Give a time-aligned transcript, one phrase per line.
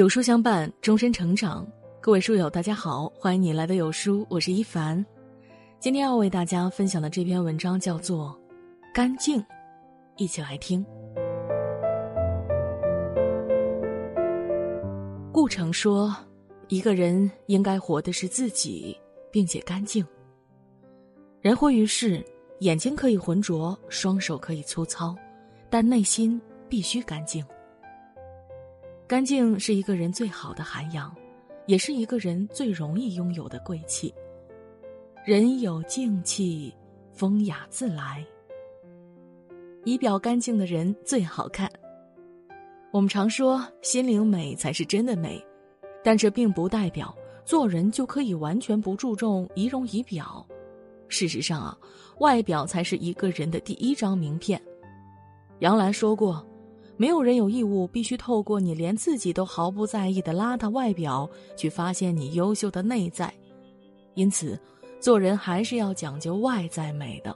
[0.00, 1.70] 有书相伴，终身成长。
[2.00, 5.04] 各位书友，大家好，欢迎你来到有书，我是一凡。
[5.78, 8.34] 今天要为大家分享的这篇文章叫做
[8.94, 9.38] 《干净》，
[10.16, 10.82] 一起来听。
[15.30, 16.16] 顾城说
[16.68, 18.98] ：“一个人应该活的是自己，
[19.30, 20.02] 并且干净。
[21.42, 22.24] 人活于世，
[22.60, 25.14] 眼睛可以浑浊，双手可以粗糙，
[25.68, 26.40] 但内心
[26.70, 27.44] 必须干净。”
[29.10, 31.12] 干净是一个人最好的涵养，
[31.66, 34.14] 也是一个人最容易拥有的贵气。
[35.24, 36.72] 人有静气，
[37.12, 38.24] 风雅自来。
[39.84, 41.68] 仪表干净的人最好看。
[42.92, 45.44] 我们常说心灵美才是真的美，
[46.04, 47.12] 但这并不代表
[47.44, 50.46] 做人就可以完全不注重仪容仪表。
[51.08, 51.76] 事实上啊，
[52.20, 54.62] 外表才是一个人的第一张名片。
[55.58, 56.46] 杨澜说过。
[57.00, 61.26] 没有人有义务必须透过你连自己都毫不在意的邋遢外表
[61.56, 63.32] 去发现你优秀的内在，
[64.12, 64.60] 因此，
[65.00, 67.34] 做人还是要讲究外在美的。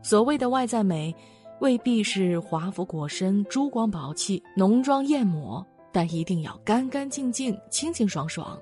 [0.00, 1.12] 所谓的外在美，
[1.58, 8.56] 未必是华服裹身、珠光宝气、浓妆艳抹，但一定要干干净净、清清爽爽。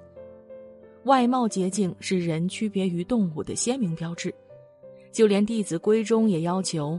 [1.04, 4.34] 外貌洁净是人区别于动物的鲜明标志，
[5.12, 6.98] 就连《弟子规》中也要求：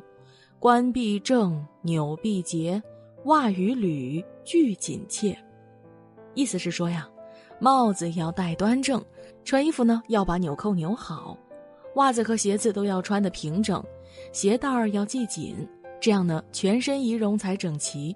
[0.60, 2.80] 冠必正，纽必结。
[3.26, 5.38] 袜与履俱紧切，
[6.34, 7.08] 意思是说呀，
[7.60, 9.04] 帽子要戴端正，
[9.44, 11.38] 穿衣服呢要把纽扣扭好，
[11.96, 13.84] 袜子和鞋子都要穿得平整，
[14.32, 15.56] 鞋带儿要系紧，
[16.00, 18.16] 这样呢全身仪容才整齐。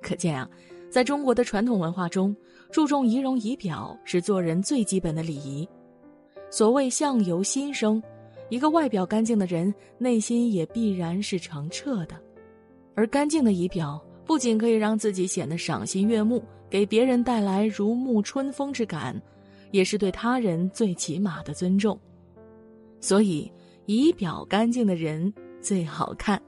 [0.00, 0.48] 可见啊，
[0.88, 2.34] 在中国的传统文化中，
[2.70, 5.68] 注重仪容仪表是做人最基本的礼仪。
[6.48, 8.02] 所谓相由心生，
[8.48, 12.16] 一个外表干净的人，内心也必然是澄澈的，
[12.94, 14.02] 而干净的仪表。
[14.30, 19.20] 不仅可以让自己显得赏心悦目，给别人带来如沐春风之感，
[19.72, 21.98] 也是对他人最起码的尊重。
[23.00, 23.50] 所以，
[23.86, 26.40] 仪表干净的人最好看。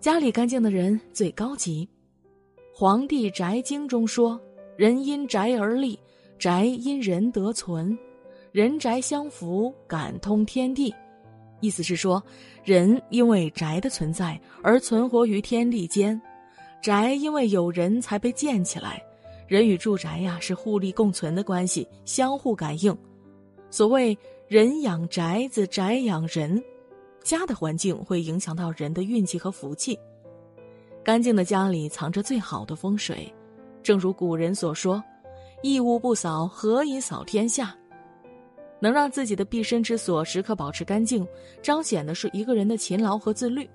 [0.00, 1.88] 家里干净的人最高级。
[2.74, 4.40] 《黄帝宅经》中说
[4.76, 5.96] ：“人因宅而立，
[6.36, 7.96] 宅因人得存，
[8.50, 10.92] 人宅相扶，感通天地。”
[11.60, 12.22] 意思是说，
[12.64, 16.20] 人因为宅的存在而存活于天地间，
[16.80, 19.02] 宅因为有人才被建起来，
[19.46, 22.96] 人与住宅呀是互利共存的关系，相互感应。
[23.70, 26.62] 所谓人养宅子，宅养人，
[27.22, 29.98] 家的环境会影响到人的运气和福气。
[31.04, 33.32] 干净的家里藏着最好的风水，
[33.82, 35.02] 正如古人所说
[35.62, 37.74] ：“一屋不扫，何以扫天下？”
[38.80, 41.26] 能让自己的毕生之所时刻保持干净，
[41.62, 43.68] 彰显的是一个人的勤劳和自律。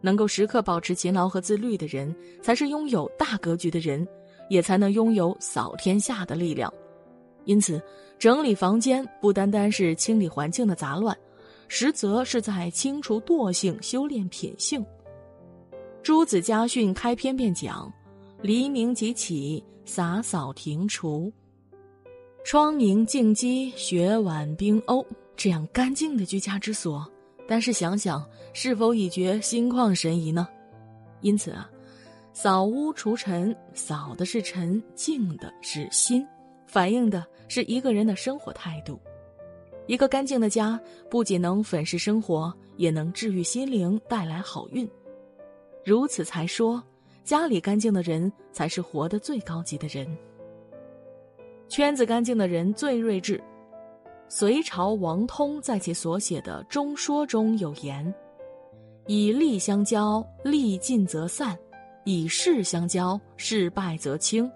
[0.00, 4.06] 能够时刻保持勤劳和自律的人，才是拥有大格局的人，
[4.48, 6.72] 也才能拥有扫天下的力量。
[7.44, 7.80] 因此，
[8.18, 11.16] 整理房间不单单是清理环境的杂乱，
[11.68, 14.84] 实则是在清除惰性、修炼品性。
[16.02, 17.92] 朱子家训开篇便讲
[18.42, 21.32] ：“黎明即起，洒扫庭除。”
[22.46, 27.04] 窗明镜几，雪晚冰欧，这样干净的居家之所，
[27.48, 30.46] 但是想想是否已觉心旷神怡呢？
[31.22, 31.68] 因此啊，
[32.32, 36.24] 扫屋除尘，扫的是尘，净的是心，
[36.68, 38.96] 反映的是一个人的生活态度。
[39.88, 40.80] 一个干净的家，
[41.10, 44.88] 不仅能粉饰生活，也能治愈心灵，带来好运。
[45.84, 46.80] 如此才说，
[47.24, 50.06] 家里干净的人才是活得最高级的人。
[51.68, 53.42] 圈子干净的人最睿智。
[54.28, 58.12] 隋朝王通在其所写的《中说》中有言
[59.06, 61.56] ：“以利相交，利尽则散；
[62.04, 64.50] 以势相交，势败则轻；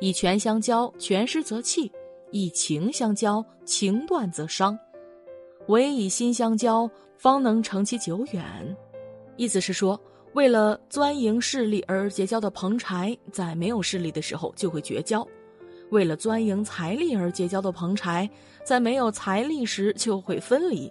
[0.00, 1.88] 以权相交，权失则弃；
[2.32, 4.76] 以情相交，情断则伤。
[5.68, 8.76] 唯以心相交，方能成其久远。”
[9.36, 10.00] 意思是说，
[10.34, 15.26] 为了钻营势力而结交的朋柴，在没有势力的时候就会绝交。
[15.94, 18.28] 为了钻营财力而结交的朋柴，
[18.64, 20.90] 在没有财力时就会分离；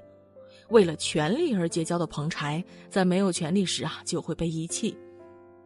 [0.69, 4.95] 为了权力而结交的朋柴，在没有权力时啊就会被遗弃；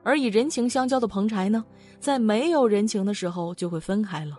[0.01, 1.63] 而以人情相交的朋柴呢，
[2.00, 4.36] 在没有人情的时候就会分开了。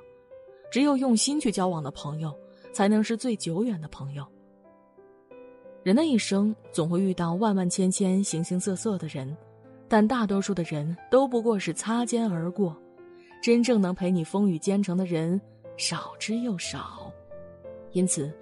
[0.68, 2.36] 只有用心去交往的朋友，
[2.72, 4.26] 才能是最久远的朋友。
[5.84, 9.36] 人的一生总会遇到万万千千、形形色色的人，
[9.86, 12.76] 但大多数的人都不过是擦肩而过。
[13.40, 15.40] 真正能陪你风雨兼程的人
[15.76, 17.12] 少之又少，
[17.92, 18.32] 因此，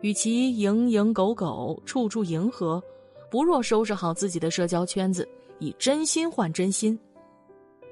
[0.00, 2.82] 与其蝇营狗苟、处处迎合，
[3.30, 6.98] 不若收拾好自己的社交圈子，以真心换真心。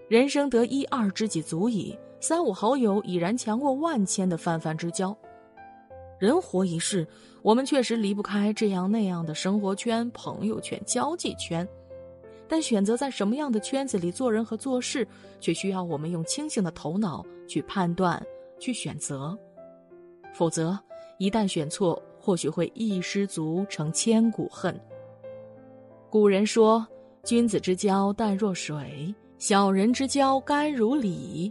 [0.08, 5.16] 人生得一二知己足矣，三五好友已然强过万千的泛泛之交。
[6.18, 7.06] 人活一世，
[7.42, 11.68] 我们确实离不开这样那样的生活圈、朋友圈、交际圈，
[12.48, 15.06] 但选择在什么样的圈子里做人和做事，
[15.40, 18.22] 却需要我们用清醒的头脑去判断、
[18.58, 19.36] 去选择。
[20.32, 20.78] 否则，
[21.18, 24.78] 一旦选错，或许会一失足成千古恨。
[26.10, 26.86] 古人说
[27.24, 31.50] ：“君子之交淡若水，小人之交甘如醴。”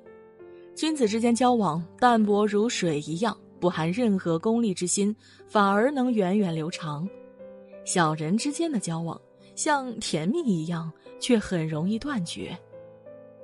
[0.75, 3.37] 君子之间交往淡薄如水一样。
[3.59, 5.15] 不含任何功利之心，
[5.47, 7.07] 反而能源远流长。
[7.85, 9.17] 小人之间的交往
[9.55, 12.57] 像甜蜜一样，却很容易断绝。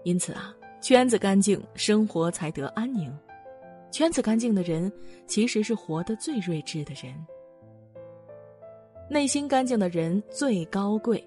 [0.04, 3.12] 因此啊，圈子干净，生活才得安宁。
[3.92, 4.92] 圈子干净的人，
[5.28, 7.14] 其实是活得最睿智的人。
[9.10, 11.24] 内心干净的人最高贵。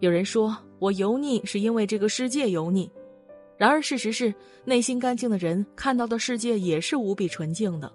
[0.00, 2.90] 有人说我油腻，是因为这个世界油腻。
[3.56, 4.34] 然而，事实是，
[4.66, 7.90] 内心干净的人看到的世界也是无比纯净的。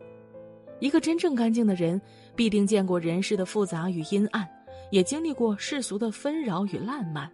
[0.79, 2.01] 一个真正干净的人，
[2.35, 4.49] 必定见过人世的复杂与阴暗，
[4.91, 7.29] 也经历过世俗的纷扰与烂漫，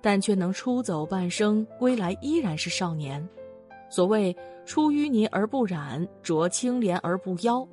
[0.00, 3.22] 但却能出走半生，归来依然是少年。
[3.90, 7.68] 所谓“出淤泥而不染，濯清涟而不妖”。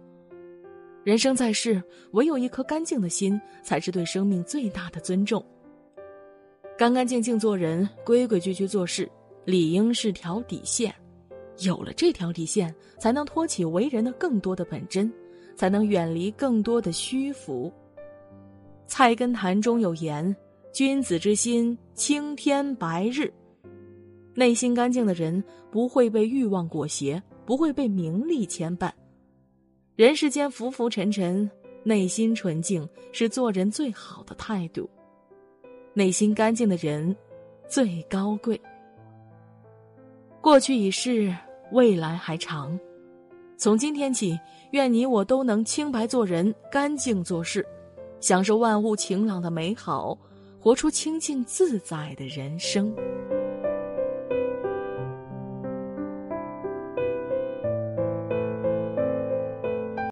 [1.04, 1.82] 人生在世，
[2.12, 5.44] 唯有一颗干净的心，才是对生命最大的尊重。
[6.78, 9.10] 干干净净做人，规规矩矩做事。
[9.44, 10.94] 理应是条底线，
[11.60, 15.12] 有了这条底线，才能托起为人的更多的本真，
[15.56, 17.74] 才能远离更多的虚浮。
[18.92, 20.36] 菜根谭中有言
[20.74, 23.32] ：“君子之心，青天白日。”
[24.36, 25.42] 内心干净的人
[25.72, 28.92] 不会被欲望裹挟，不会被名利牵绊。
[29.96, 31.50] 人世间浮浮沉沉，
[31.84, 34.90] 内心纯净是做人最好的态度。
[35.94, 37.16] 内心干净的人，
[37.70, 38.60] 最高贵。
[40.42, 41.34] 过去已逝，
[41.72, 42.78] 未来还长。
[43.56, 44.38] 从今天起，
[44.72, 47.66] 愿你我都能清白做人，干净做事，
[48.22, 50.18] 享受万物晴朗的美好，
[50.60, 52.94] 活出清净自在的人生。